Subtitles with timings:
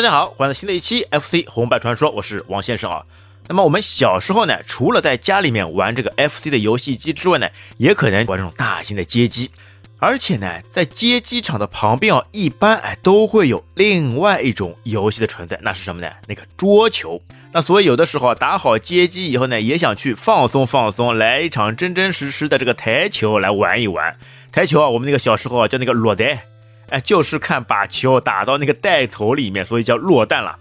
[0.00, 3.02] 大家好，欢迎新的一期 FC 红白传说，我是王先生啊。
[3.46, 7.46] 那么我们小时候呢，除了在家里面玩这个 FC 的游戏机之外呢，
[7.76, 9.50] 也可能玩这种大型的街机。
[9.98, 16.10] 而且呢，在街机场的旁边啊，一般哎都会有另外一种游戏的存在，那是什么呢？
[16.26, 17.20] 那个桌球。
[17.52, 24.16] 那所以有的时候打好街机以后呢，也想去放松放松，来一场真真实实的这个台球来玩一玩。
[24.50, 26.42] 台球啊，我们那个小时候啊叫那个落袋。
[26.90, 30.58] 哎，就是看把球打到那个袋口里面，所以叫落弹了。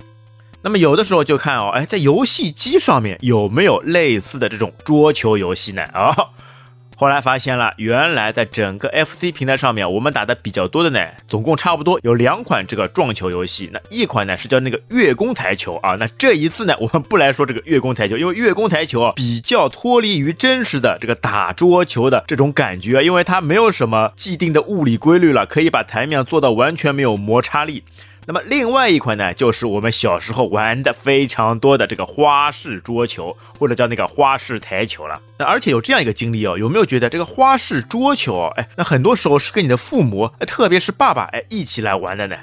[0.62, 5.84] 那么有的时候就看哦，哎，在游戏机上面有没有类似的这种桌球游戏呢？
[5.94, 6.30] 哦。
[6.99, 10.99] 后来发现了，原来在整个 FC 平台上面，我们打的比较多的呢，
[11.30, 13.70] 总共差不多有两款这个撞球游戏。
[13.72, 15.95] 那一款呢是叫那个月宫台球啊。
[15.98, 27.86] 那这一次呢，我们不来说这个月宫台球，因为月宫台球啊比较脱离于真实的这个打桌球的这种感觉，因为它没有什么既定的物理规律了，可以把台面做到完全没有摩擦力。
[28.31, 35.19] 那么另外一款呢，就是我们小时候玩的非常多的这个花式桌球，或者叫那个花式台球了。
[35.39, 42.35] 那而且有这样一个经历哦，有没有觉得这个花式桌球，哎，那很多时候是跟你的父母，特别是爸爸，哎，一起来玩的呢？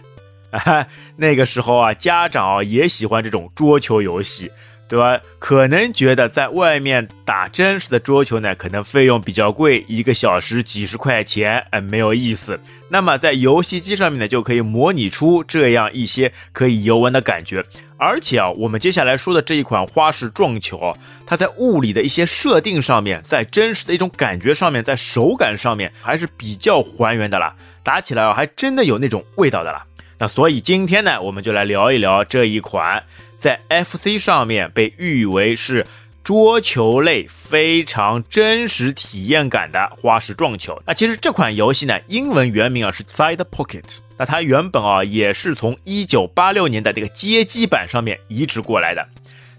[0.50, 0.84] 啊，
[1.18, 4.50] 那个时候啊，家长也喜欢这种桌球游戏。
[4.88, 5.20] 对吧？
[5.38, 12.58] 可能觉得在外面打真实的桌球呢，可能费用比较贵，一个小时几十块钱，哎，没有意思。
[12.88, 17.64] 那么在游戏机上面呢，就可以模拟出这样一些可以游玩的感觉。
[17.98, 20.92] 而且啊，我们接下来说的这一款花式撞球，
[21.26, 27.54] 它在物理的一些设定上面，在真实的一种感觉上面，在手感上面还是比较还原的啦。
[27.82, 29.84] 打起来啊，还真的有那种味道的啦。
[30.18, 33.02] 那所以今天呢，我们就来聊一聊这一款。
[33.46, 35.86] 在 FC 上面被誉为是
[36.24, 40.82] 桌球类非常真实体验感的花式撞球。
[40.84, 43.84] 那其实这款游戏呢，英文原名啊是 Side Pocket。
[44.18, 49.06] 那它原本啊也是从1986年的这个街机版上面移植过来的。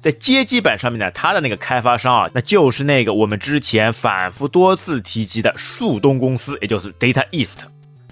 [0.01, 7.59] 在街机版上面呢，它的那个开发商啊，那就是那个我们之前反复多次提及的树东公司，也就是 Data East。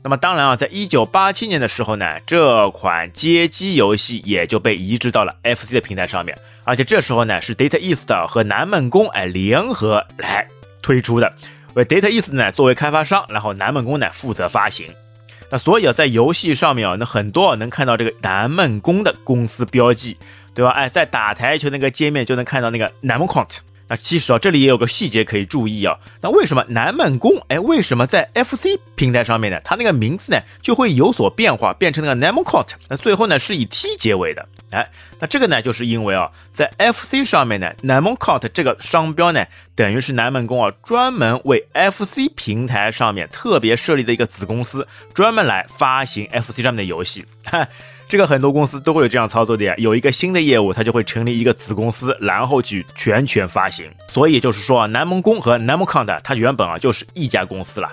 [0.06, 10.48] 那么当然啊，在一九八七年的时候呢，这款街机游戏也就被移植到了 FC 的平台上面，而且这时候呢是 Data East 和南梦宫哎联合来
[10.84, 11.34] 推出的，
[11.74, 14.86] 为 Data East 呢作为开发商，然后南梦宫呢负责发行。
[15.50, 20.16] 那所以啊，在游戏上面啊，那很多能看到这个南梦宫的公司标记，
[20.54, 20.70] 对吧？
[20.70, 23.58] 哎，在打台球那个界面就能看到那个南梦 Count。
[23.88, 25.98] 那其实啊，这里也有个细节可以注意啊。
[26.22, 27.32] 那为什么南梦宫？
[27.50, 29.60] 哎，为什么在 FC 平台上面呢？
[29.64, 34.48] 它那个名字呢就会有所变化，变成那个 n a m c o t 那最后呢是以 T 结尾的。
[34.72, 47.24] 哎，那这个呢就是因为啊，在 FC 上面呢 n a m c o t 这个商标呢，等于是南梦宫啊专门为 FC 平台上面特别设立的一个子公司，专门来发行 FC 上面的游戏。
[47.44, 47.68] 哈
[48.08, 53.90] 这个很多公司都会有这样操作的呀，有一个新的业务，它就会成立一个子公司，然后去全权发行。
[54.08, 57.90] 所以就是说啊，南梦宫和南梦康的，它原本啊就是一家公司了。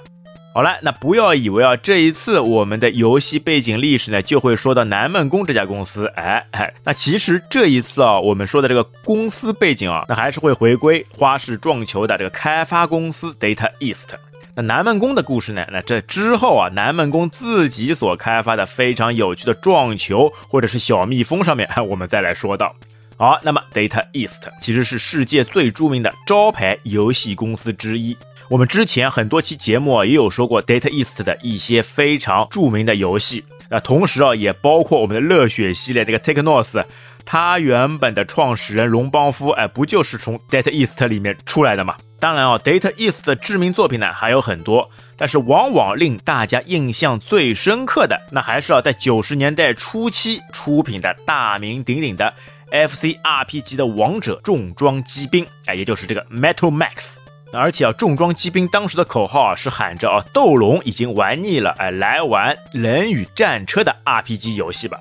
[0.55, 6.05] 好了，那不要以为啊，这一次我们的游戏背景历史呢，就会说到南梦宫这家公司。
[6.15, 14.11] 哎哎，那其实这一次啊，我们说的这个公司背景啊，那还是会回归花式撞球的这个开发公司 Data East。
[14.55, 15.67] 那南梦宫的故事呢？
[15.73, 22.75] 那这之后啊，南梦宫自己所开发的非常有趣的撞球或者是小蜜蜂上面， 我们再来说到。
[23.17, 28.15] 好，那么 Data East 其实是世界最著名的招牌游戏公司之一。
[28.49, 33.45] 我们之前很多期节目也有说过 Data East 的一些非常著名的游戏。
[33.71, 36.85] 那同时啊，也包括我们的热血系列这个 Technos，
[37.25, 41.97] 他原本的创始人龙邦夫，哎，不就是从 Data East 里面出来的吗？
[42.21, 52.33] 当然啊，Data East 的知名作品呢还有很多，但是往往令大家印象最深刻的，那还是啊在九十年代初期出品的大名鼎鼎的
[52.71, 57.17] FC RPG 的王者重装机兵，哎，也就是这个 Metal Max。
[57.53, 64.97] 而且啊，重装机兵当时的口号啊是喊着啊，斗龙已经玩腻了，哎，来玩人与战车的 RPG 游戏吧。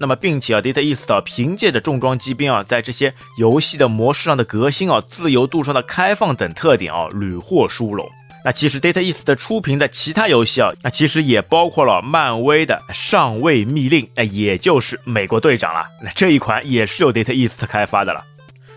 [0.00, 8.08] 那么，并且啊，Data East 凭借着重装机兵啊，在这些游戏的模式上的革新啊、自由度上的开放等特点啊，屡获殊荣。
[8.44, 15.84] 那其实 Data East 的出品的其他游戏啊，那其实也包括了漫威的《上尉密令》，那，也就是美国队长了。
[16.00, 18.24] 那这一款也是由 Data East 开发的了。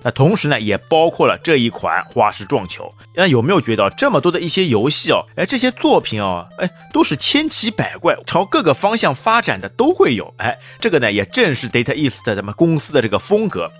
[0.03, 2.91] 那同时呢，也包括了这一款花式撞球。
[3.13, 10.33] 那有没有觉得这么多的一些游戏哦，哎，这些作品哦，哎，都是千奇百怪，朝各个方向发展的都会有。
[10.37, 13.71] 哎，这个呢，也正是 Data East 咱们公司的这个风格。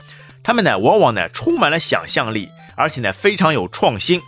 [0.44, 4.22] 他们呢，往往呢充满了想象力，而且呢非常有创新。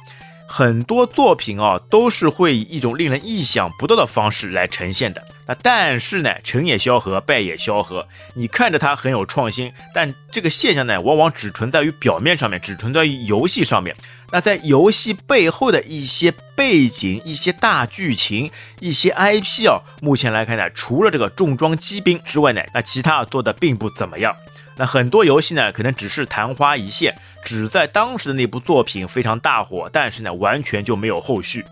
[0.47, 5.23] 很多作品啊，都是会以一种令人意想不到的方式来呈现的。
[5.45, 8.07] 那但是呢，成也萧何，败也萧何。
[8.35, 13.95] 你看着它很有创新，但这个现象呢，往往只存在于表面上面，只存在于游戏上面。
[14.31, 18.49] 那在游戏背后的一些背景、一些大剧情、
[18.79, 24.35] 一些 IP 啊，目前来看呢，除了这个重装机兵之外呢，那其他做的并不怎么样。
[24.75, 27.13] 那很多游戏呢，可能只是昙花一现，
[27.43, 31.63] 只在当时的那部作品非常大火，但是呢，完全就没有后续。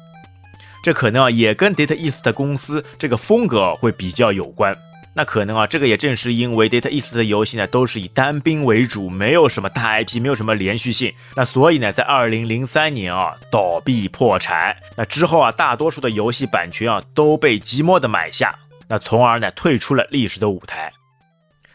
[0.83, 4.75] 这可能啊，也跟 Data East 的公司这个风格会比较有关。
[5.13, 11.13] 那可能啊，这个也正是因为 Data East 的游戏呢，都是以单兵为主，没有什么大 IP，没有什么连续性。
[11.35, 14.75] 那所以呢，在二零零三年啊，倒闭破产。
[14.95, 18.57] 那之后啊，大多数的游戏版权啊，都被即墨的买下，
[18.87, 20.93] 那从而呢，退出了历史的舞台。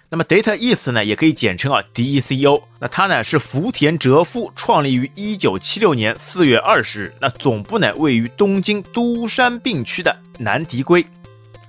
[0.08, 2.62] 那么 Data East 呢，也可以简称啊 DECO。
[2.79, 7.14] 那它呢是福田哲夫创立于一九七六年四月二十日。
[7.20, 11.05] 那总部呢位于东京都山并区的南迪龟。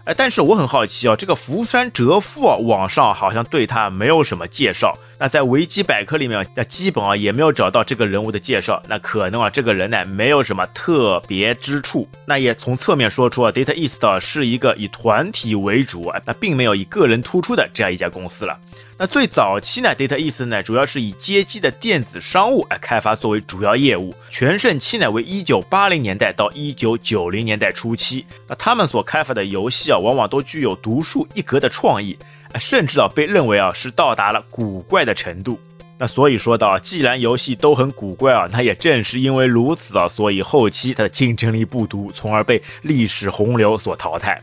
[0.07, 4.97] 哎，但是我很好奇啊，这个福山哲夫啊，网上好像对他没有什么介绍。
[5.19, 8.81] 那在维基百科里面，那基本啊也没有找到这个人物的介绍。
[8.87, 12.07] 那可能啊，这个人呢没有什么特别之处。
[12.25, 18.57] 那也从侧面说出啊，Data East 是一个以团体为主啊，那并没有以个人突出的这样一家公司了。
[18.99, 28.25] 那最早期呢，Data East 呢主要是以街机的电子商务来开发作为主要业务，全盛期呢为一九八零年代到一九九零年代初期。
[28.47, 32.17] 那他们所开发的游戏啊，往往都具有独树一格的创意，
[32.59, 35.59] 甚至啊被认为啊是到达了古怪的程度。
[35.99, 44.41] 那所以说到，既然游戏都很古怪啊，那也正是因为如此啊，所以后期它的竞争力不足，从而被历史洪流所淘汰。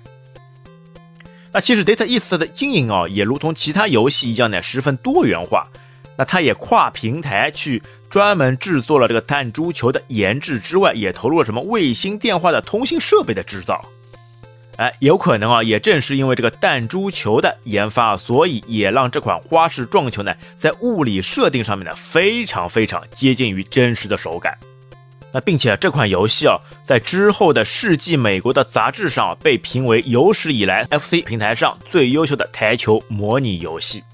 [1.55, 5.69] 那其实 Data East 的经营啊，也如同其他游戏一样呢，十分多元化。
[6.17, 13.81] 那它也跨平台去专门制作了这个弹珠球的研制之外，也投入了什么卫星电话的通信设备的制造。
[14.77, 24.59] 哎，有可能啊，也正是因为这个弹珠球的研发，所以也让这款花式撞球呢，在物理设定上面呢，非常非常接近于真实的手感。
[25.35, 34.05] 那并且这款游戏啊，在之后的世纪美国的杂志上被评为有史以来 FC 平台上最优秀的台球模拟游戏。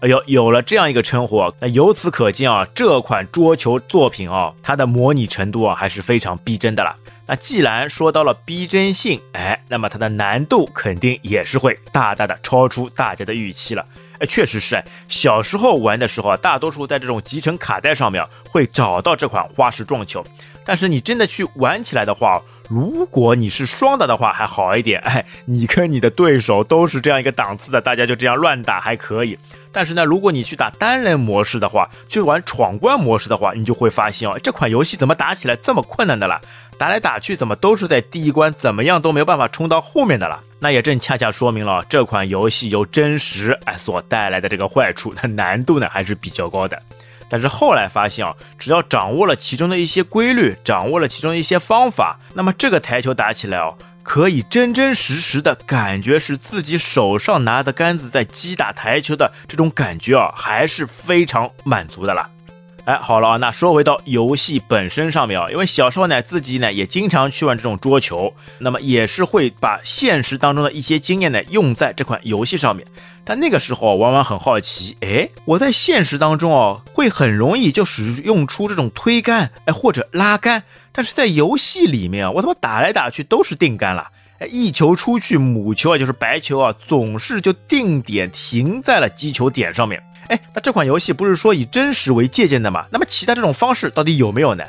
[0.00, 6.96] 哎呦，有了这样一个称呼，那由此可见啊，这款桌球作品啊，它的模拟程度啊还是非常逼真的了。
[7.26, 13.84] 那既然说到了逼真性，哎，那么它的难度肯定也是会大大的超出大家的预期了。
[14.26, 20.24] 确实是，小时候玩的时候啊，大多数在这种集成卡带上面会找到这款花式撞球。
[20.64, 29.36] 但是你真的去玩起来的话，如果你是双打的话还好一点，哎，你跟你的对手都是这样一个档次的，大家就这样乱打还可以。
[29.72, 36.40] 但是呢，如果你去打单人模式的话，去玩闯关模式的话，你就会发现哦，这款游戏怎么打起来这么困难的了？
[36.82, 40.42] 打来打去怎么都是在第一关，怎么样都没有办法冲到后面的了？
[40.58, 46.76] 那也正恰恰说明了这款游戏由真实哎所带来的这个坏处，它难度呢还是比较高的。
[47.28, 62.28] 但是后来发现啊，只要掌握了其中的一些规律，掌握了其中一些方法，那么这个台球打起来哦，可以真真实实的感觉是自己手上拿的杆子在击打台球的这种感觉啊，还是非常满足的啦。
[62.84, 72.84] 哎，好了啊，那说回到游戏本身上面啊，因为小时候呢，自己呢也经常去玩这种桌球，那么也是会把现实当中的一些经验呢用在这款游戏上面。
[73.24, 84.08] 但那个时候往往很好奇，哎，我在现实当中哦，会很容易就使用出这种推杆，哎或者拉杆，但是在游戏里面啊，我他妈打来打去都是定杆了，
[84.40, 90.02] 哎，一球出去，母球啊就是白球啊，总是就定点停在了击球点上面。
[90.28, 92.86] 哎，那这款游戏不是说以真实为借鉴的吗？
[92.90, 94.64] 那么其他这种方式到底有没有呢？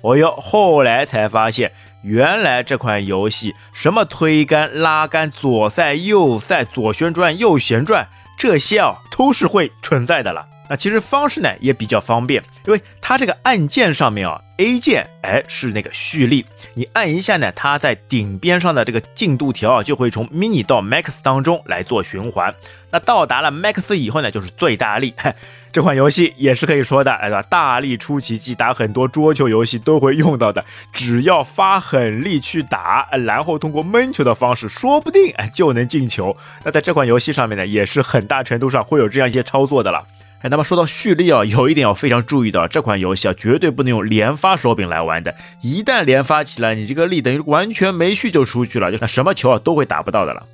[0.00, 8.06] 哦哟，后来才发现，原来这款游戏什么推杆、拉杆、左塞、右塞、左旋转、右旋转，
[8.38, 10.46] 这些啊都是会存在的了。
[10.68, 16.44] 那其实方式呢也比较方便，因为它这个按键上面啊，A 键哎是那个蓄力，
[16.74, 22.54] 你按一下呢，它在顶边上的这个进度条啊就会从 mini 到 max 当中来做循环。
[22.94, 25.12] 那到达了 max 以后呢，就是最大力。
[25.72, 27.42] 这款游戏也是可以说的，哎吧？
[27.42, 30.64] 大力出奇迹，打很多桌球游戏都会用到的。
[30.92, 36.36] 只要发狠力去打，然后通过闷球的方式，说不定哎就能进球。
[36.64, 40.06] 那在这款游戏上面呢，也是很大程度上会有这样一些操作的了。
[40.42, 45.34] 哎，那么说到蓄力啊，有一点要非常注意的，这款游戏啊，绝对不能用连发手柄来玩的。
[45.62, 50.46] 一旦连发起来，你这个力等于完全没蓄就出去了，就那什么球啊都会打不到的了。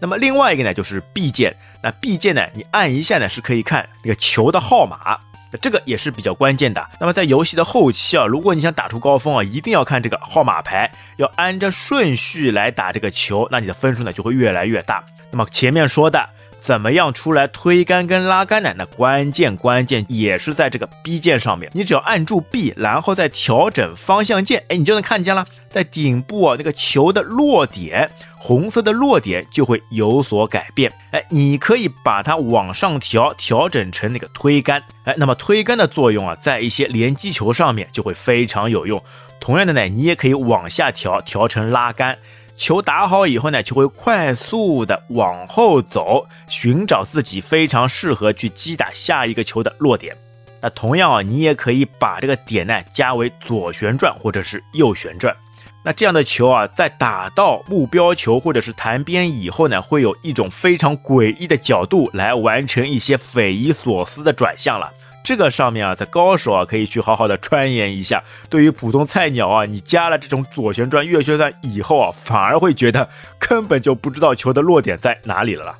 [0.00, 1.54] 那么另外一个呢，就是 B 键。
[1.82, 5.18] 那 B 键呢，你按一下呢，是可以看那个球的号码。
[5.52, 6.84] 那这个也是比较关键的。
[6.98, 15.04] 那么在游戏的后期啊，如果你想打出高峰啊，一定要看这个号码牌，要按着顺序来打这个球，那你的分数呢就会越来越大。
[15.30, 16.28] 那么前面说的。
[16.60, 18.74] 怎么样出来推杆跟拉杆呢？
[18.76, 39.02] 那关键关键也是在这个 B 键上面，你只要按住 B，然后再调整方向键，哎，你就能看见了，在顶部啊那个球的落点，红色的落点就会有所改变，哎，你可以把它往上调，调整成那个推杆，哎，那么推杆的作用啊，在一些连击球上面就会非常有用。
[39.40, 42.18] 同样的呢，你也可以往下调，调成拉杆。
[42.60, 50.14] 球打好以后呢，就会快速的往后走，寻找自己非常适合去击打下一个球的落点。
[50.60, 55.34] 那同样啊，你也可以把这个点呢加为左旋转或者是右旋转。
[55.82, 64.92] 那这样的球啊，在打到目标球或者是弹边以后呢，会有一种非常诡异的角度来完成一些匪夷所思的转向了。
[65.22, 68.22] 这个上面啊，在高手啊可以去好好的钻研一下。
[68.48, 73.08] 对于普通菜鸟啊，你加了这种左旋转、右旋转以后啊，反而会觉得
[73.38, 75.78] 根本就不知道球的落点在哪里了啦。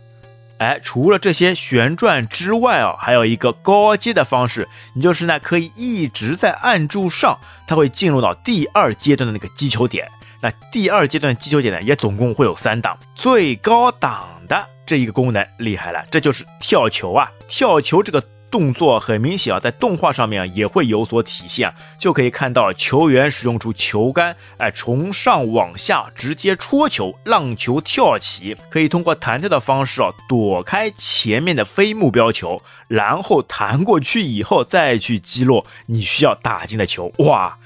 [0.59, 10.07] 哎，除了这些旋转之外啊，还有一个高阶的方式，你就是呢可以一直在按住上，它会进入到第二阶段的那个击球点。
[10.43, 17.31] 那第二阶段击球点呢，也总共会有三档，最高档的这一个功能厉害了，这就是跳球啊！
[17.49, 18.23] 跳球这个。
[18.51, 37.13] 动作很明显啊，在动画上面也会有所体现，就可以看到球员使用出球杆，哎，从上往下直接戳球，让球跳起，可以通过弹跳的方式啊，躲开前面的非目标球，然后弹过去以后再去击落你需要打进的球。
[37.19, 37.57] 哇，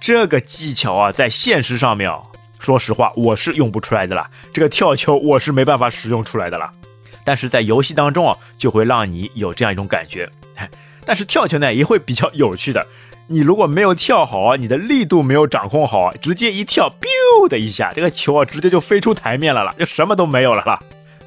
[0.00, 2.18] 这个技巧啊，在现实上面，啊
[2.58, 6.70] 说实话我是用不出来的啦，这个跳球我是没办法使用出来的啦。
[7.24, 10.28] 但是在游戏当中啊，就会让你有这样一种感觉。
[11.04, 12.86] 但是跳球呢，也会比较有趣的。
[13.26, 20.78] 你如果没有跳好，你的力度没有掌控好，直接一跳，biu 的一下，这个球啊，直接就飞出台面了啦，就什么都没有了啦。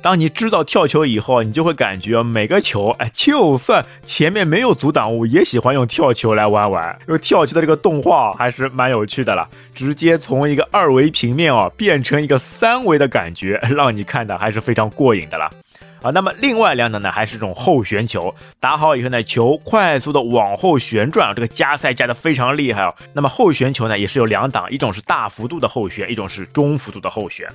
[0.01, 7.00] 当你知道跳球以后，你就会感觉每个球，哎，就算前面没有阻挡物，也喜欢用跳球来玩玩。
[7.07, 15.50] 因为跳球的这个动画还是蛮有趣的了，直接从一个二维平面哦，变成一个三维的感觉， 让你看的还是非常过瘾的了。
[16.03, 22.93] 啊，那么另外两档呢，还是这种后旋球，打好以后呢，球快速的往后旋转，这个加塞加的非常厉害哦。
[23.13, 27.48] 那么后旋球呢，也是有两档，一种是大幅度的后旋，一种是中幅度的后旋。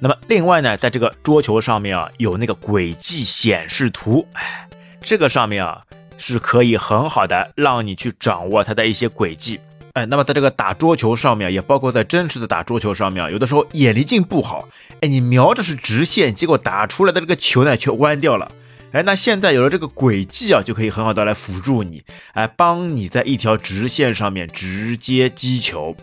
[0.00, 4.66] 那么另外呢，在这个桌球上面啊，有那个轨迹显示图，哎，
[5.00, 5.82] 这个上面啊
[6.16, 9.60] 是可以很好的让你去掌握它的一些轨迹。
[9.92, 14.68] 哎，那么在这个打桌球上面，也包括在真实的打桌球上面，有的时候眼力劲不好，
[15.08, 18.50] 你瞄着是直线，结果打出来的这个球呢却弯掉了。
[18.92, 25.94] 哎，那现在有了这个轨迹啊，就可以很好的来辅助你，哎，帮你在一条直线上面直接击球。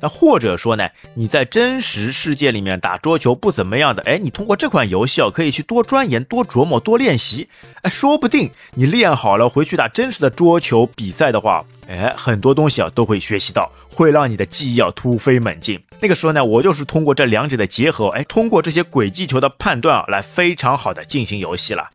[0.00, 7.48] 那或者说呢，你在真实世界里面打桌球不怎么样的，哎，你通过这款游戏啊，可以去多钻研、多琢磨、多练习，
[7.82, 15.80] 哎，说不定你练好了回去打真实的桌球比赛的话，哎，很多东西啊都会学习到，会让你的记忆啊突飞猛进。
[16.02, 21.88] 那个时候呢，我就是通过这两者的结合，哎，通过这些轨迹球的判断啊，来非常好的进行游戏了。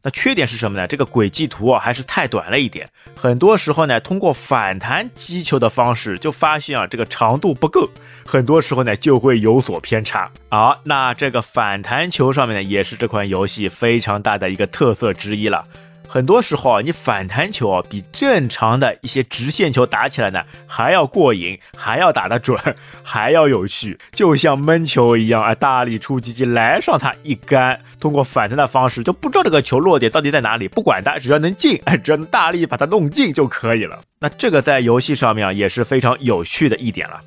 [0.00, 0.86] 那缺点是什么呢？
[0.86, 2.88] 这个轨迹图啊还是太短了一点。
[3.16, 7.90] 很多时候呢，通过反弹击球的方式，就发现啊这个长度不够，
[8.24, 10.30] 很多时候呢就会有所偏差。
[10.50, 15.64] 好，那这个反弹球上面呢，也是这款游戏非常大的一个特色之一了。
[16.08, 22.58] 很多时候啊，你反弹球啊，比正常的一些直线球打起来呢还要过瘾，还要打得准，
[23.02, 34.00] 还要有趣，就像闷球一样啊，大力出击击来上它一杆，通过反弹的方式就不知道这个球落点到底在哪里，不管它，只要能进，哎，只要能大力把它弄进就可以了。
[34.20, 37.20] 那这个在游戏上面啊也是非常有趣的一点了。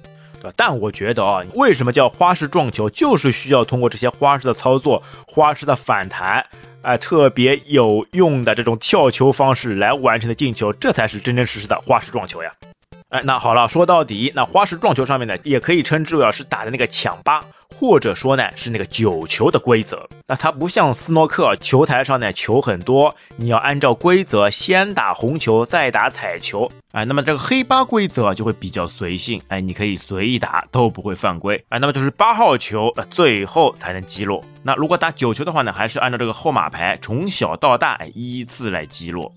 [0.55, 6.45] 但我觉得啊，为什么叫花式撞球，就是需要通过这些花式的操作、花式的反弹，
[6.81, 12.51] 哎，特别有用的这种跳球方式来完成的进球，这才是真真实实的花式撞球呀。
[13.09, 17.43] 哎，那好了，说到底，那花式撞球上面呢，也可以称之为是打的那个抢八。
[17.75, 20.07] 或者说呢，是那个九球的规则。
[20.27, 26.69] 那它不像斯诺克球台上呢，球很多，你要按照规则先打红球，再打彩球。
[26.91, 31.63] 哎，那么这个黑八规则就会比较随性，哎，你可以随意打，都不会犯规。
[31.69, 34.43] 哎，那么就是八号球，呃，最后才能击落。
[34.61, 39.33] 那如果打九球的话呢，还是按照这个号码牌从小到大依次来击落。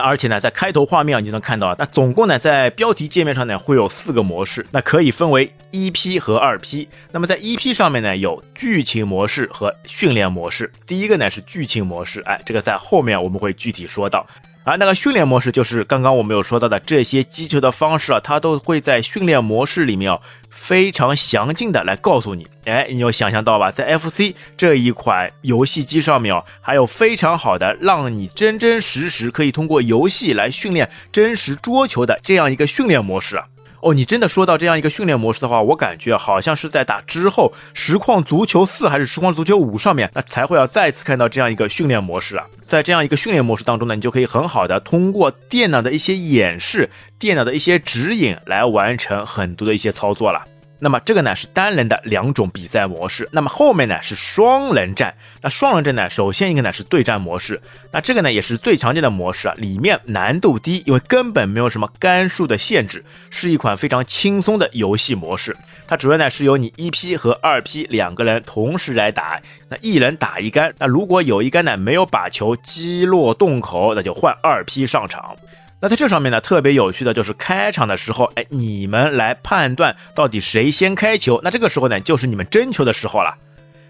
[0.00, 6.88] 而且呢，在开头画面你就能看到啊，那总共呢，在标题界面上呢会有四个模式，那可以分为一 P 和二 P。
[7.12, 10.70] 那么在一 P 上面呢，有剧情模式和训练模式。
[10.86, 14.26] 第一个呢是剧情模式，哎，这个在后面我们会具体说到。
[14.68, 20.20] 而那个训练模式就是刚刚我们有说到的这些击球的方式啊，它都会在训练模式里面啊
[20.50, 22.46] 非常详尽的来告诉你。
[22.66, 23.70] 哎，你有想象到吧？
[23.70, 33.46] 在 FC 这一款游戏机上面啊，还有非常好的让你真真实实可以通过游戏来训练真实桌球的这样一个训练模式啊。
[33.80, 42.44] 哦，你真的说到这样一个训练模式的话，我感觉好像是在打之后实况足球四还是实况足球五上面，那才会要再次看到这样一个训练模式啊。
[42.62, 50.44] 在这样一个训练模式当中呢，你就可以很好的通过电脑的一些演示、电脑的一些指引来完成很多的一些操作了。
[50.80, 55.14] 那么这个呢是单人的两种比赛模式，那么后面呢是双人战。
[55.42, 65.56] 那双人战呢，首先一个呢是对战模式，那这个呢也是最常见的模式啊，里面难度低，因为根本没有什么杆数的限制，是一款非常轻松的游戏模式。
[65.86, 75.34] 它主要呢是由你一 P 和二 P 两个人同时来打，那一人打一杆，那如果有一杆呢没有把球击落洞口，那就换二 P 上场。
[75.80, 81.40] 那在这上面呢，特别有趣的就是开场的时候，哎，你们来判断到底谁先开球。
[81.44, 83.36] 那这个时候呢，就是你们争球的时候了。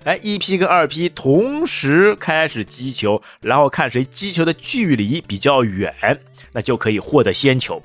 [0.04, 5.94] 哎，一批跟二批同时开始击球，然后看谁击球的距离比较远，
[6.52, 7.82] 那就可以获得先球。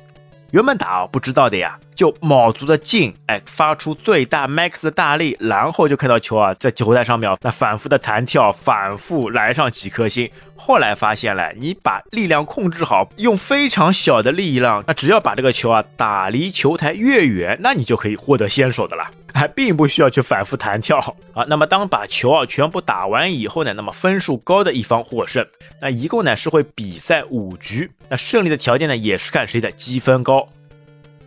[0.51, 10.29] 原本打不知道的呀，就卯足了劲，哎，发出最大 max 的大力，然后就看到球啊在球台上面那反复的弹跳，反复来上几颗星。
[10.55, 20.99] 后来发现了，你把力量控制好，用非常小的力量，那只要把这个球啊打离球台越远，那你就可以获得先手的了， 还并不需要去反复弹跳
[21.33, 21.43] 啊。
[21.49, 25.45] 那么当把球啊全部打完以后呢，那么分数高的一方获胜。
[25.81, 30.47] 那一共呢是会比赛五局，那胜利的条件呢也是看谁的积分高。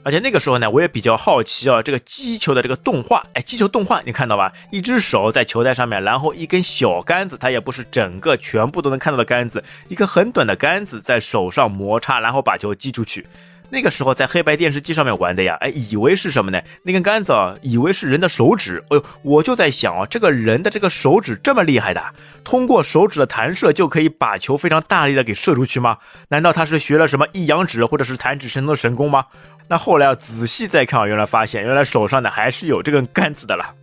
[0.07, 4.53] 而且那个时候呢，我也比较好奇啊，这个击球的这个动画，哎，击球动画你看到吧？
[4.71, 13.27] 一只手在球袋上面，然后一根小杆子，它也不是整个全部都能看到的杆子，一个很短的杆子在手上摩擦，然后把球击出去。
[13.69, 16.63] 那个时候在黑白电视机上面玩的呀，哎，以为是什么呢？
[16.83, 18.83] 那根杆子啊，以为是人的手指。
[18.91, 22.03] 哎呦，我就在想啊，这个人的这个手指这么厉害的，
[22.45, 25.99] 通过手指的弹射就可以把球非常大力的给射出去吗？
[26.29, 29.25] 难道他是学了什么一阳指或者是弹指神通的神功吗？
[29.69, 33.75] 那后来啊，仔细再看啊，原来发现原来手上呢还是有这根杆子的了。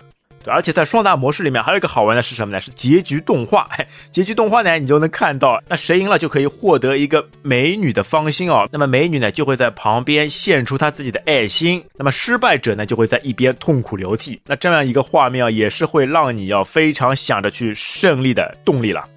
[0.45, 2.60] 而且在双打模式里面还有一个好玩的是什么呢？
[2.60, 3.69] 是结局动画。
[4.12, 8.67] 结局动画呢，你就能看到，那谁赢了就可以获得一个美女的芳心哦。
[8.71, 11.84] 那么美女呢就会在旁边献出她自己的爱心。
[11.95, 14.39] 那么失败者呢就会在一边痛苦流涕。
[14.45, 19.08] 那这样一个画面啊，也是会让你要非常想着去胜利的动力了。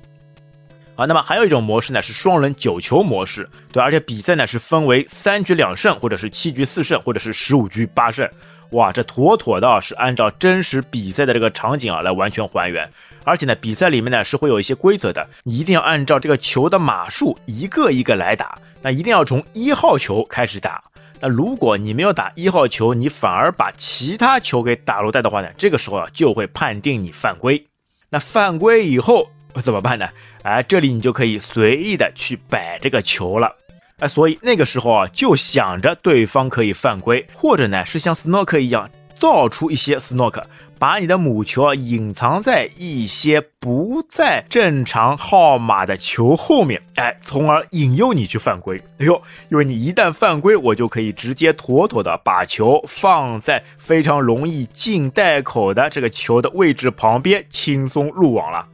[0.95, 3.47] 啊，那么还有一种模式呢是双人九球模式。
[3.71, 8.27] 对，而且比赛呢是分为三局两胜，或者是七局四胜，或者是十五局八胜。
[8.71, 12.89] 哇，这妥妥的是按照真实比赛的这个场景啊来完全还原，
[13.25, 20.83] 而且呢，比赛里面呢是会有一些规则的，你一定要按照这个球的码数一个一个来打，那一定要从一号球开始打。
[21.21, 27.65] 那如果你没有打一号球，你反而把其他球给打落袋的话呢，这个时候啊就会判定你犯规。
[28.11, 29.29] 那犯规以后
[29.63, 30.09] 怎么办呢？
[30.43, 33.57] 哎，这里你就可以随意的去摆这个球了。
[33.99, 40.47] 哎，所以那个时候啊，就想着对方可以犯规，或者呢是像斯诺克一样造出一些斯诺克，
[40.79, 48.79] 把你的母球啊隐藏在一些不在正常号码的球后面，哎，从而引诱你去犯规。
[48.99, 58.69] 哎呦，因为你一旦犯规，我就可以直接妥妥的把球放在非常容易进袋口的这个球的位置旁边，轻松入网了。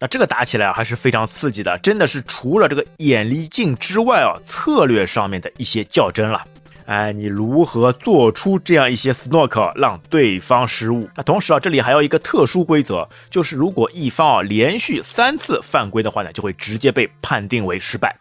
[0.00, 6.40] 那这个打起来还是非常刺激的，真的是除了这个眼力劲之外啊，策略上面的一些较真了。
[6.86, 11.08] 哎，你如何做出这样一些 snook 让对方失误？
[11.16, 18.16] 那同时啊，这里还有一个特殊规则，就是如果一方啊连续三次犯规的话呢，就会直接被判定为失败。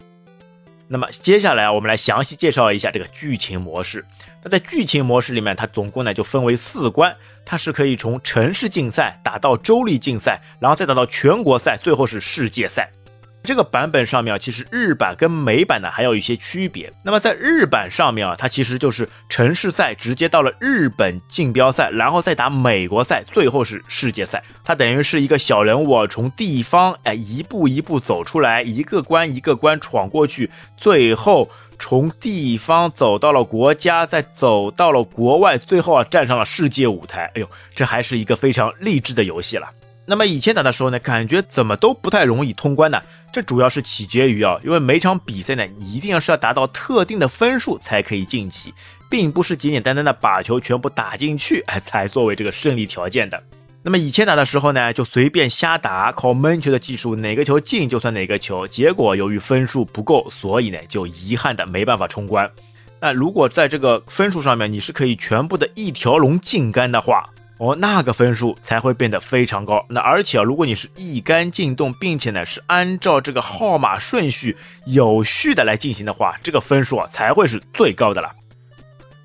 [0.89, 4.05] 那么接下来啊，我们来详细介绍一下这个剧情模式。
[4.41, 12.89] 那在剧情模式里面，它总共呢就分为四关，它是可以从城市竞赛打到州立竞赛，然后再打到全国赛，最后是世界赛。
[13.47, 16.91] 这个版本上面啊，其实日版跟美版呢还有一些区别。
[17.01, 24.43] 那么在日版上面啊，它其实就是城市赛直接到了日本竞标赛，然后再打美国赛，最后是世界赛。
[24.65, 37.31] 它等于是一个小人物从地方哎一步一步走出来，一个关一个关闯过去，最后从地方走到了国家，再走到了国外，最后啊站上了世界舞台。
[37.35, 39.69] 哎呦，这还是一个非常励志的游戏了。
[40.09, 43.03] 那么以前打的时候呢，感觉怎么都不太容易通关的。
[43.33, 48.73] 这主要是取决于啊，因为每场比赛呢，你一定要是要达到特定的分数才可以晋级，
[49.09, 53.43] 并不是简简单单的把球全部打进去，哎，才作为这个胜利条件的。
[53.83, 58.65] 那么以前打的时候呢，就随便瞎打，靠闷球的技术，哪个球进就算哪个球。
[58.65, 62.49] 结果由于分数不够，所以呢就遗憾的没办法冲关。
[63.01, 69.83] 那如果在这个分数上面你是可以全部的一条龙进杆的话，哦，那个分数才会变得非常高。
[69.89, 78.31] 那而且啊，如果你是一杆进洞，并且呢是按照这个号码顺序有序的来进行的话，这个分数啊才会是最高的了。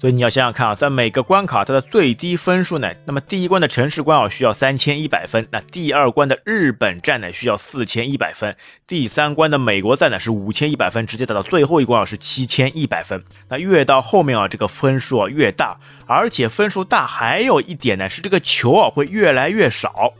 [0.02, 13.22] 所以你要想想看啊，在每个关卡它的最低分数呢，那么第一关的城市关啊需要三千一百分，那第二关的日本站呢需要四千一百分，第三关的美国站呢是五千一百分，直接打到最后一关啊是七千一百分。
[13.48, 20.12] 那越到后面啊，这个分数啊越大，而且分数大还有一点呢是这个球啊会越来越少，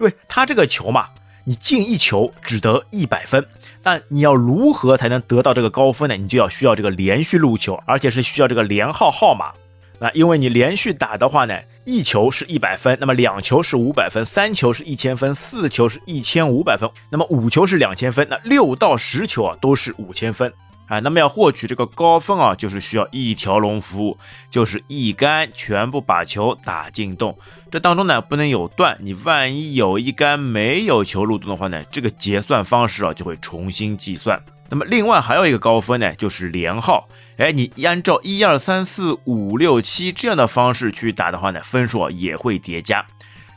[0.00, 1.08] 因为它这个球嘛。
[1.44, 3.44] 你进一球只得一百分，
[3.82, 6.16] 但你要如何才能得到这个高分呢？
[6.16, 9.52] 你就要需要这个连续入球，而且是需要这个连号号码。
[9.98, 20.52] 那因为你连续打的话呢，一球是一百分，那么两球是五百分，三球是一千分，四球是一千五百分，那么五球是两千分，那六到十球啊都是五千分。
[20.92, 24.18] 啊，那么要获取这个高分啊，就是需要一条龙服务，
[24.50, 27.34] 就是一杆全部把球打进洞。
[27.70, 34.38] 这当中呢不能有断，你万一有一杆没有球入洞的话呢，这个结算方式啊就会重新计算。
[34.68, 37.08] 那么另外还有一个高分呢，就是连号。
[37.38, 43.06] 哎，你按照一二三四五六七这样的方式去打的话呢，分数啊也会叠加。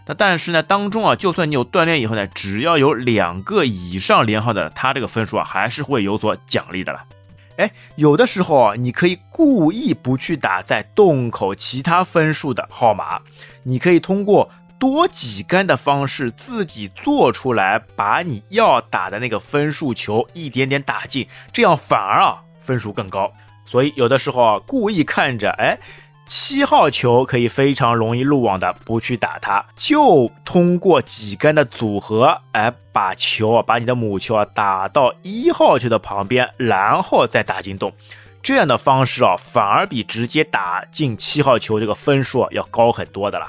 [0.07, 7.03] 那但是呢，当中啊，就算你有锻炼以后呢，只要有两个以上连号的，它这个分数啊还是会有所奖励的了。
[7.57, 13.21] 哎，有的时候啊，你可以故意不去打在洞口其他分数的号码，
[13.63, 23.31] 你可以通过多几杆的方式自己做出来，把你要打的那个分数球一点点打进，这样反而啊分数更高。
[23.65, 25.77] 所以有的时候啊，故意看着哎。
[26.25, 37.93] 七号球可以非常容易入网的，不去打它，就通过几杆的组合，哎，把球啊，把你的母球啊打到一号球的旁边，然后再打进洞，
[38.41, 43.45] 这样的方式啊，反而比直接打进七号球这个分数要高很多的了。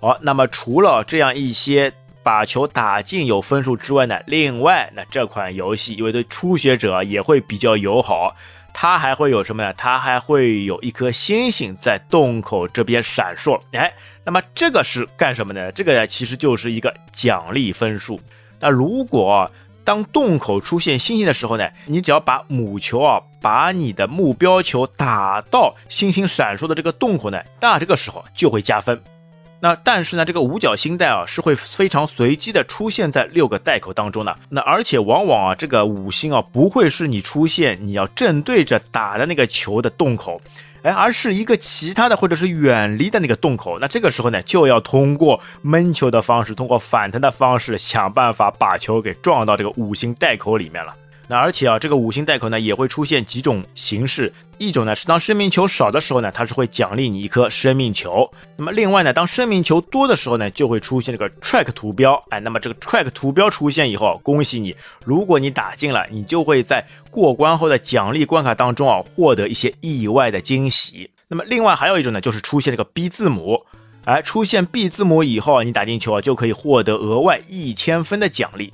[0.00, 8.36] 好，那么除了这样一些把球打进有分数之外呢，另外，那这款游戏因为对初学者也会比较友好。
[8.72, 9.72] 它还会有什么呢？
[9.74, 13.60] 它还会有一颗星星在洞口这边闪烁。
[13.72, 13.92] 哎，
[14.24, 15.70] 那么这个是干什么呢？
[15.72, 18.20] 这个其实就是一个奖励分数。
[18.58, 19.50] 那如果
[19.84, 29.02] 当洞口出现星星的时候呢，你只要把母球啊，把你的目标球打到星星闪烁的这个洞口呢，那这个时候就会加分。
[29.62, 34.34] 那但是呢，这个五角星带啊是会非常随机的出现在六个带口当中的。
[34.48, 40.40] 那而且往往啊，这个五星啊不会是你出现你要正对着打的那个球的洞口，
[40.82, 43.78] 哎，而是一个其他的或者是远离的那个洞口。
[43.78, 50.94] 那这个时候呢，就要通过闷球的方式，通过反弹的方式，想办法把球给撞到这个五星带口里面了。
[51.30, 54.32] 那而且啊，这个五星带口呢也会出现几种形式。
[54.58, 58.28] 一种呢是当生命球少的时候呢，它是会奖励你一颗生命球。
[58.56, 62.20] 那么另外呢，当生命球多的时候呢，就会出现这个 track 图标。
[62.30, 71.08] 哎，那么这个 track 图标出现以后，恭喜你，如果你打进了，你就会在过关后的奖励关卡当中啊，获得一些意外的惊喜。
[71.28, 73.64] 那么另外还有一种呢，就是出现这个 B 字母。
[74.04, 78.72] 哎，出现 B 字母以后，你打进球啊，就可以获得额外一千分的奖励。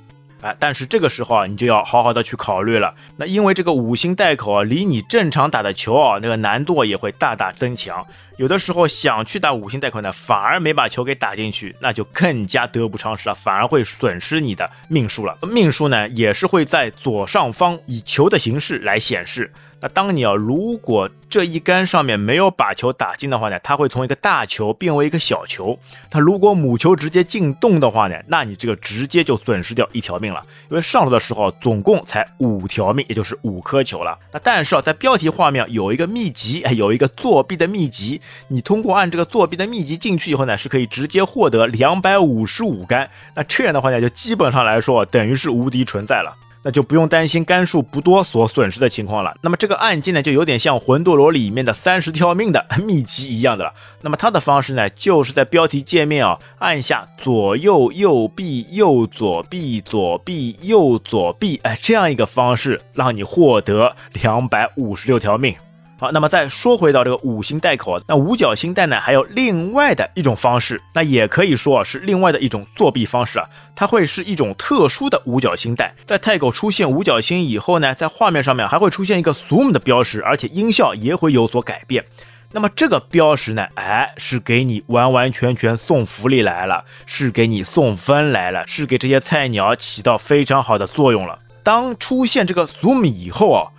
[0.59, 2.93] 但是这个时候啊，你就要好好的去考虑了。
[3.17, 8.05] 那因为这个五星带口啊，离你正常打的球啊，那个难度也会大大增强。
[8.37, 15.35] 有的时候想去打五星带口呢，反而没把球给打进去，那就更加得不偿失了，反而会损失你的命数了。
[15.41, 19.51] 命数呢，也是会在左上方以球的形式来显示。
[19.79, 25.77] 那当你啊，如果这一杆上面没有把球打进的话呢，它会从一个大球变为一个小球。
[26.09, 30.43] 它如果母球直接进洞的话呢，那你这个直接就损失掉一条命了。
[30.69, 34.17] 因为上路的时候总共才五条命，也就是五颗球了。
[34.31, 38.19] 那但是啊，在标题画面有一个秘籍，有一个作弊的秘籍。
[38.47, 43.07] 你通过按这个作弊的秘籍进去以后呢，是可以直接获得两百五十五杆。
[43.35, 46.35] 那这样的话呢，就基本上来说等于是无敌存在了。
[46.67, 49.33] 那就不用担心杆数不多所损失的情况了。
[49.41, 53.71] 那么这个按键呢，就有点像魂斗罗里面的三十条命的 秘籍一样的了。
[54.01, 65.55] 那么它的方式呢，就是在标题界面啊，按下左右右臂右左臂左臂右左臂，哎，这样一个方式，让你获得两百五十六条命。
[65.99, 82.05] 好，那么再说回到这个五星带口，那五角星带呢，还有另外的一种方式，那也可以说啊是另外的一种作弊方式啊，它会是一种特殊的五角星带，在太狗出现五角星以后呢，在画面上面还会出现一个 zoom 的标识，而且音效也会有所改变。
[82.51, 91.39] 那么这个标识呢，哎，是给你完完全全送福利来了，是给你送分来了，是给这些菜鸟起到非常好的作用了。
[91.63, 93.71] 当出现这个 zoom 以后啊。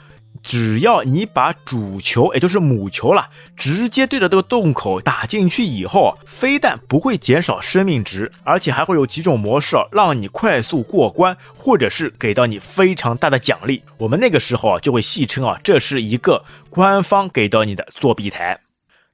[0.49, 13.83] 只要你把主球，也就是母球了，直接对着这个洞口打进去以后，非但不会减少生命值，而且还会有几种模式让你快速过关，或者是给到你非常大的奖励。
[13.99, 18.59] 我们那个时候啊，就会戏称啊，这是一个官方给到你的作弊台。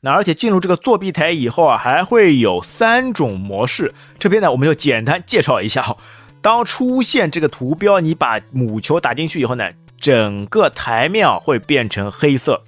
[0.03, 3.92] 那而且进入这个作弊台以后啊，还会有三种模式。
[4.20, 5.97] 这边呢，我们就简单介绍一下。
[6.40, 9.68] 当出现这个图标，你把母球打进去以后呢？
[10.04, 12.60] 整个台面啊会变成黑色，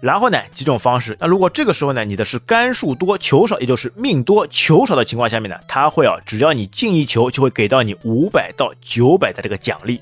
[0.00, 1.16] 然后呢几种方式。
[1.18, 9.98] 那如果这个时候呢你的是杆数多球少，也就是命多球少的情况下面呢，它会啊只要你进一球就会给到你五百到九百的这个奖励，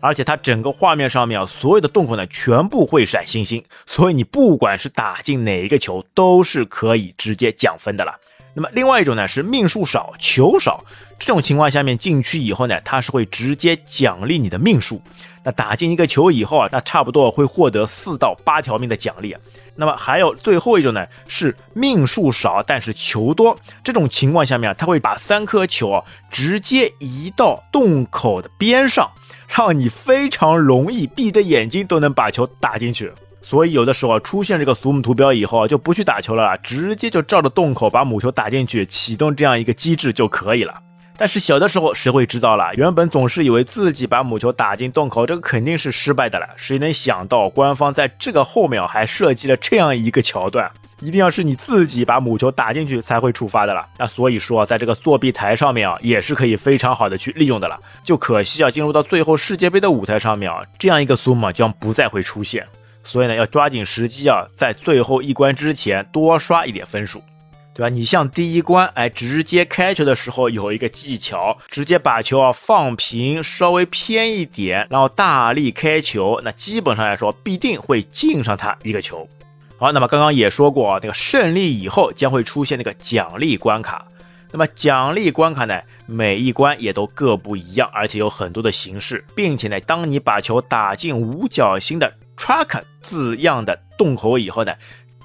[0.00, 8.18] 而且它整个画面上面啊所有的洞口呢全部会闪星星，所以你不管是打进哪一个球都是可以直接奖分的了。
[8.52, 10.84] 那么另外一种呢是命数少球少，
[11.20, 15.00] 这种情况下面进去以后呢，它是会直接奖励你的命数。
[15.46, 19.32] 那打进一个球以后啊，那差不多会获得四到八条命的奖励。
[19.76, 23.56] 那么还有最后一种呢，是命数少但是球多。
[23.84, 29.08] 这种情况下面啊，他会把三颗球啊直接移到洞口的边上，
[29.56, 33.12] 让你非常容易闭着眼睛都能把球打进去。
[33.40, 40.74] 所以有的时候出现这个 zoom 图标以后啊，就不去打球了，直接就照着洞口把母球打进去，启动这样一个机制就可以了。
[41.18, 42.74] 但是小的时候谁会知道了？
[42.74, 46.46] 原本总是以为自己把母球打进洞口，这个肯定是失败的了。
[46.56, 50.70] 谁能想到官方在这个后面还设计了这样一个桥段？
[51.00, 53.86] 一定要是你自己把母球打进去才会触发的了。
[53.98, 57.78] 那所以说，在这个作弊台上面啊，也是可以非常好的去利用的了。
[58.02, 62.66] 就可惜啊，进入到最后世界杯的舞台上面啊，这样一个苏码将不再会出现。
[63.04, 67.22] 所以呢，要抓紧时机啊，在最后一关之前多刷一点分数。
[67.76, 67.90] 对吧？
[67.90, 79.28] 你像第一关，哎，直接开球的时候有一个技巧，直接把球啊放平，稍微偏一点，然后大力开球，那基本上来说必定会进上它一个球。
[79.76, 84.06] 好，那么刚刚也说过啊，那个胜利以后将会出现那个奖励关卡。
[84.50, 94.72] 那么奖励关卡呢，每一关也都各不一样，而且有很多的形式，并且呢，当你把球打进五角星的 track 字样的洞口以后呢。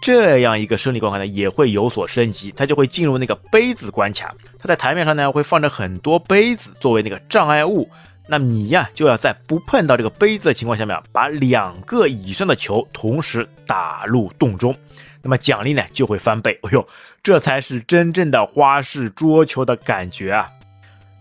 [0.01, 4.33] 这样一个胜利关卡呢，也会有所升级，它就会进入那个杯子关卡。
[4.57, 7.87] 它在台面上呢，会放着很多杯子作为那个障碍物。
[8.27, 14.75] 那你呀，就要在不碰到这个杯子的情况下面，把两个以上的球同时打入洞中，
[15.21, 16.57] 那么奖励呢就会翻倍。
[16.63, 16.87] 哎呦，
[17.21, 20.49] 这才是真正的花式桌球的感觉啊！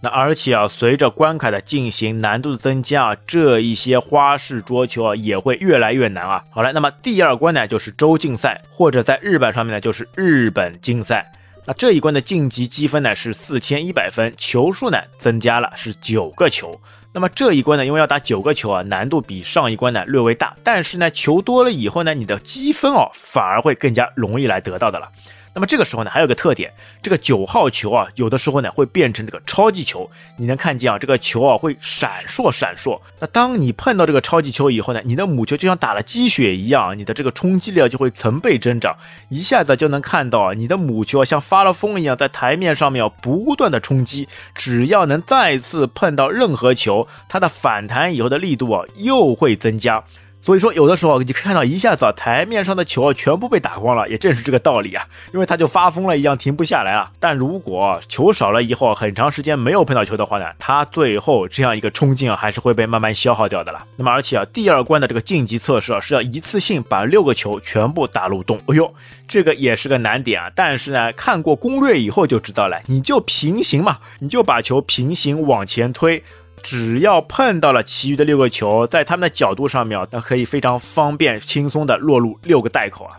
[0.02, 6.42] 那而且啊，随着关卡的进行，难度的增加啊，这一些花式桌球啊也会越来越难啊。
[6.50, 11.30] 好了，那么第二关呢就是洲竞赛，或者在日本上面呢就是日本竞赛。
[11.66, 16.80] 那这一关的晋级积分呢是四千一百分，球数呢增加了是九个球。
[17.12, 25.06] 那么这一关呢，因为要打九个球啊，难度比上一关呢略微大，但是呢球多了以后呢，你的积分哦反而会更加容易来得到的了。
[25.52, 30.08] 那么这个时候呢，还有个特点，这个九号球啊，有的时候呢会变成这个超级球。
[30.36, 33.00] 你能看见啊，这个球啊会闪烁闪烁。
[33.18, 38.96] 那当你碰到这个超级球以后呢，你的母球就像打了鸡血一样，你的这个冲击力啊就会成倍增长，
[39.28, 44.28] 一下子就能看到啊，你的母球啊像发了疯一样在台面上面不断的冲击。
[44.54, 50.04] 只要能再次碰到任何球，它的反弹以后的力度啊又会增加。
[50.42, 57.10] 所以说，有的时候你看到一下子啊，台面上的球全部被打光了，也正是这个道理啊，因为他就发疯了一样，停不下来啊。
[57.20, 63.84] 但如果球少了以后，很长时间没有碰到球的话呢，他最后这样一个冲劲啊，还是会被慢慢消耗掉的了。
[63.96, 68.58] 那么而且啊，第二关的这个晋级测试啊，是要一次性把六个球全部打入洞。
[68.68, 68.94] 哎呦，
[69.28, 70.50] 这个也是个难点啊。
[70.54, 76.24] 但是呢，看过攻略以后就知道了，你就平行嘛，你就把球平行往前推。
[76.62, 83.16] 只要碰到了其余的六个球，在他们的角度上面，那可以非常方便、轻松的落入六个袋口啊。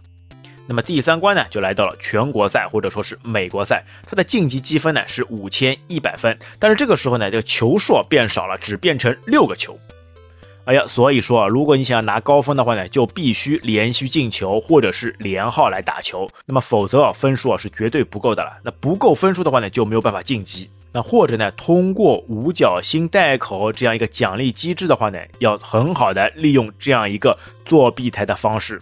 [0.68, 9.78] 那么第三关呢，就来到了全国赛或者说是美国赛，它的晋级积分呢是五千一百分，但是这个时候呢，这个球数变少了，只变成六个球。
[10.64, 18.58] 哎呀，所以说啊，如果你想要拿高分的话呢，就必须连续进球或者是连号来打球，那么否则啊，分数啊是绝对不够的了。
[18.64, 20.70] 那不够分数的话呢，就没有办法晋级。
[20.94, 28.82] 那或者呢，通过五角星袋口这样一个奖励机制的话呢，要很好的利用这样一个作弊台的方式，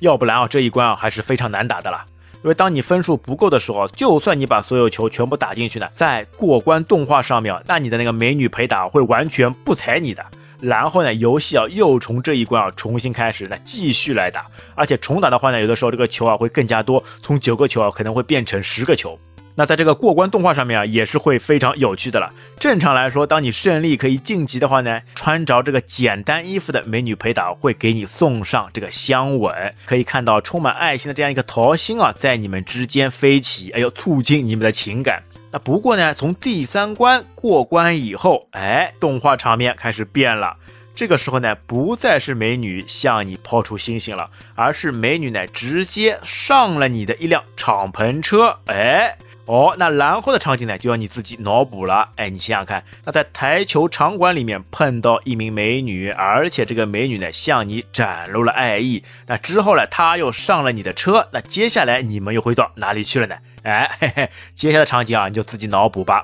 [0.00, 2.04] 要不然啊，这一关啊还是非常难打的了。
[2.42, 10.24] 因为当你分数不够的时候，就算你把所有球全部打进去呢，在过关动画上面，那你的那个美女陪打会完全不睬你的。
[10.58, 19.18] 然后呢，游戏啊又从这一关啊重新开始，那继续来打，而且重打的话呢，有的时候这个球啊会更加多，从九个球啊可能会变成十个球。
[19.54, 22.32] 那在这个过关动画上面啊，也是会非常有趣的了。
[22.58, 35.22] 正常来说，当你胜利可以晋级的话呢，穿着这个简单衣服的美女陪打会给你送上这个香吻，可以看到充满爱心的这样一个桃心啊，在你们之间飞起，哎呦，促进你们的情感。
[35.50, 40.56] 那不过呢，从第三关过关以后，哎，动画场面开始变了。
[40.94, 49.14] 这个时候呢，不再是美女向你抛出星星了，而是美女呢直接上了你的一辆敞篷车，哎。
[49.46, 52.08] 哦，那然后的场景呢，就要你自己脑补了。
[52.14, 63.36] 哎，你想想看，那在台球场馆里面碰到一名美女，而且这个美女呢向你展露了爱意，那之后呢，她又上了你的车，那接下来你们又会到哪里去了呢？
[63.64, 66.22] 哎，嘿嘿，接下来的场景啊，你就自己脑补吧。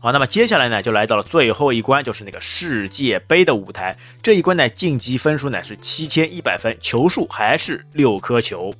[0.00, 3.96] 好，那么接下来呢，就来到了最后一关，就是那个世界杯的舞台。
[4.20, 8.72] 这一关呢，晋级分数呢是七千一百分，球数还是六颗球。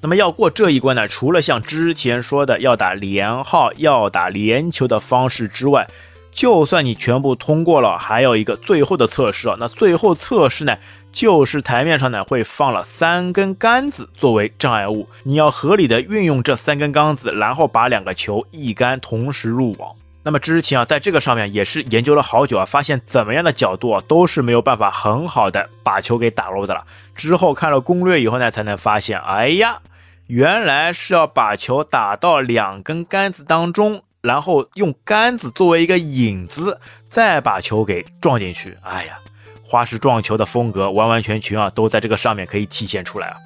[0.00, 5.86] 那么要过这一关呢，除了像之前说的要打连号、要打连球的方式之外，
[6.30, 9.56] 就算你全部通过了，还有一个最后的测试啊。
[9.58, 10.76] 那最后测试呢，
[11.10, 19.94] 就是台面上呢会放了三根杆子作为障碍物，你要合理的运用这三根杆子，然后把两个球一杆同时入网。
[20.26, 26.84] 那么之前啊，在这个上面也是研究了好久啊，发现怎么样的角度啊都是没有办法很好的把球给打入的了。
[27.14, 29.78] 之后看了攻略以后呢，才能发现，哎呀。
[30.26, 38.76] 原来是要把球打到两根杆子当中，然后用杆子作为一个引子，再把球给撞进去。
[38.82, 39.18] 哎呀，
[39.62, 43.36] 花式撞球的风格完完全全啊，都在这个上面可以体现出来啊。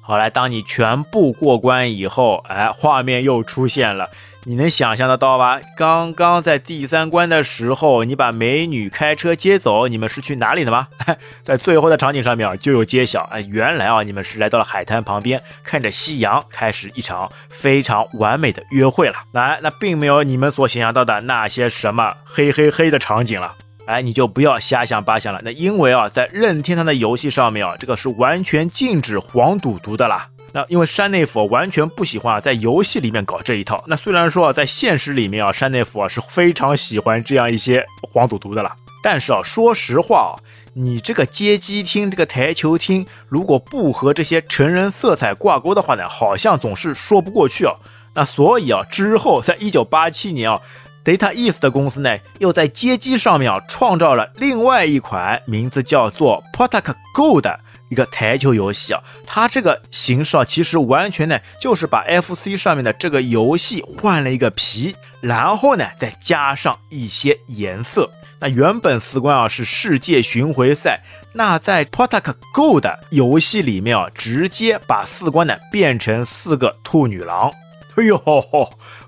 [0.00, 4.08] 好来，当你全部过关以后，哎，画面又出现了。
[4.46, 5.58] 你能想象得到吧？
[5.74, 10.86] 刚刚在第三关的时候，你把美女开车接走，你们是去哪里的吗？
[11.42, 19.14] 在最后的场景上面就有揭晓，哎，原来啊，你们是来到了海滩旁边，看着夕阳，开始一场非常完美的约会了。
[19.32, 23.54] 来，那并没有你们所想象到的那些什么嘿嘿嘿的场景了。
[23.86, 25.40] 哎，你就不要瞎想八想了。
[25.42, 30.28] 那因为啊，在任天堂的游戏上面啊，这个是完全禁止黄赌毒的啦。
[30.54, 33.82] 那因为山内府完全不喜欢，在游戏里面搞这一套。
[33.88, 38.72] 那虽然说啊，在现实里面啊，山内府啊是非常喜欢这样一些黄赌毒的了。
[39.02, 40.38] 但是啊，说实话啊，
[40.74, 47.74] 你这个街机厅、这个台球厅，如果不和这些成人色彩挂钩的话呢，好像总是说不过去啊。
[48.14, 50.60] 那所以啊，之后在一九八七年啊
[51.04, 57.58] ，Data East 的公司呢，又在街机上面啊，创造了另外一款名字叫做 Potaka Go 的。
[57.88, 68.10] 一个台球游戏啊，它这个形式啊，其实完全呢就是把 FC 上面的这个游戏换了一个皮，然后呢再加上一些颜色。
[68.40, 71.00] 那原本四关啊是世界巡回赛，
[71.32, 77.52] 那在 p o t a k Go 的游戏里面啊，直接把四关呢变成四个兔女郎。
[77.94, 78.20] 哎呦，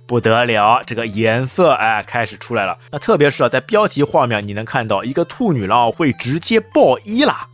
[0.06, 2.78] 不得了，这个颜色哎开始出来了。
[2.92, 7.48] 那特别是啊，在标题画面你能看到一个兔女郎会直接爆衣了。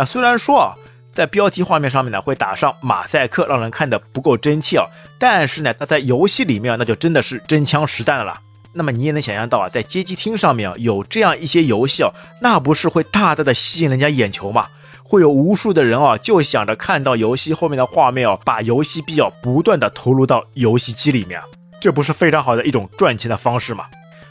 [0.00, 0.74] 那虽然说啊，
[1.12, 4.86] 在标题画面上面呢会打上马赛克，让人看的不够真切啊，
[5.18, 8.40] 但是呢，它在游戏里面那就真的是真枪实弹了。
[8.72, 12.10] 那么你也能想象到啊，在街机厅上面啊有这样一些游戏啊，
[12.40, 14.68] 那不是会大大的吸引人家眼球吗？
[15.04, 21.38] 会有无数的人啊就想着看到游戏后面的画面哦，把游戏币啊不断的投入到游戏机里面，
[21.78, 23.84] 这不是非常好的一种赚钱的方式吗？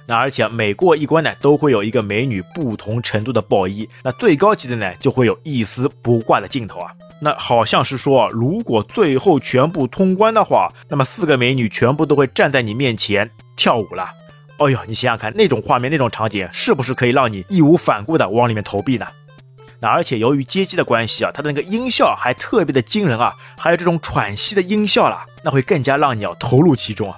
[0.10, 3.88] 那而且每过一关呢，都会有一个美女不同程度的爆衣。
[4.04, 6.92] 那最高级的呢，就会有一丝不挂的镜头啊。
[7.22, 14.10] 那好像是说，如果最后全部通关的话，那么四个美女全部都会站在你面前跳舞了。
[14.58, 19.06] 哎呦，你想想看，那种画面、那种场景，是不是可以让你义无反顾的往里面投币呢？
[19.80, 27.18] 那而且由于街机的关系啊，它的那个音效还特别的惊人啊，还有这种喘息的音效了，那会更加让你要投入其中啊。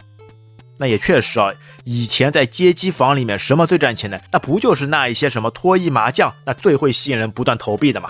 [0.82, 4.20] 那也确实啊，以前在街机房里面，什么最赚钱的？
[4.32, 8.10] 那不就是那一些什么脱衣麻将，那最会吸引人不断投币的嘛？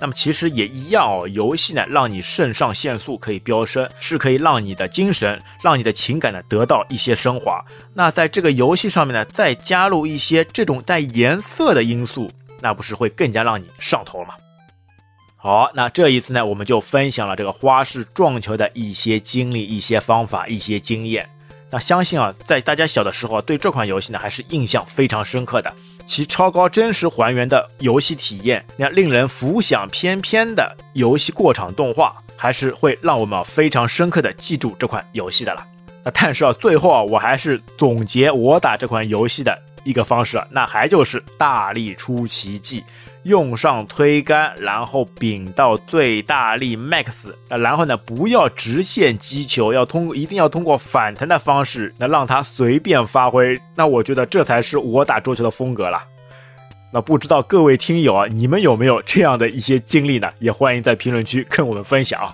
[0.00, 7.60] 那么其实也一样哦，游戏呢，让你肾上腺素可以飙升，是可以让你的精神、让你的情感呢得到一些升华。
[7.94, 14.34] 那在这个游戏上面呢，再加入一些这种带颜色的因素，那不是会更加让你上头吗？
[15.36, 21.28] 好，那这一次呢，我们就分享了这个花式撞球的一些经历、一些方法、一些经验。
[21.74, 25.74] 那相信啊，在大家小的时候啊对这款游戏呢还是印象非常深刻的，
[26.06, 35.66] 其超高真实还原的游戏体验，那令人浮想翩翩的游戏过场动画，还是会让我们非常深刻的记住这款游戏的了。
[36.04, 42.82] 那但是啊，最后啊，我还是总结我打这款游戏的一个方式啊，那还就是大力出奇迹，
[43.22, 53.58] 用上推杆，然后柄到最大力 max，那然后呢，不要直线击球，要通一定要通过反弹的方式，那让它随便发挥。
[53.74, 56.02] 那我觉得这才是我打桌球的风格了。
[56.92, 60.30] 那不知道各位听友啊，你们有没有这样的一些经历呢？
[60.38, 62.32] 也欢迎在评论区跟我们分享。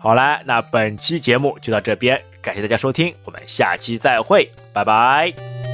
[0.00, 5.71] 好了，那本期节目就到这边，感谢大家收听，我们下期再会，拜拜。